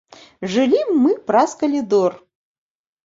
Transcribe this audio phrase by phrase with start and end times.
[0.53, 2.11] Жылі мы праз калідор.